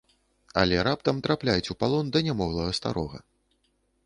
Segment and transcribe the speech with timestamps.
[0.61, 3.17] Але раптам трапляюць у палон да нямоглага старога.